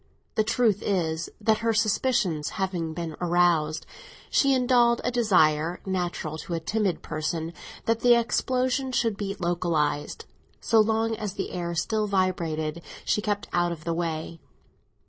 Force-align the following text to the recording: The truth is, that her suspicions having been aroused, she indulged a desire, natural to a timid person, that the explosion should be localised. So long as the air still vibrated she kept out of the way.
The 0.33 0.43
truth 0.43 0.81
is, 0.81 1.29
that 1.39 1.59
her 1.59 1.75
suspicions 1.75 2.49
having 2.57 2.95
been 2.95 3.15
aroused, 3.21 3.85
she 4.31 4.55
indulged 4.55 5.01
a 5.03 5.11
desire, 5.11 5.79
natural 5.85 6.39
to 6.39 6.55
a 6.55 6.59
timid 6.59 7.03
person, 7.03 7.53
that 7.85 7.99
the 7.99 8.19
explosion 8.19 8.91
should 8.93 9.15
be 9.15 9.35
localised. 9.37 10.25
So 10.59 10.79
long 10.79 11.15
as 11.17 11.35
the 11.35 11.51
air 11.51 11.75
still 11.75 12.07
vibrated 12.07 12.81
she 13.05 13.21
kept 13.21 13.47
out 13.53 13.71
of 13.71 13.83
the 13.83 13.93
way. 13.93 14.39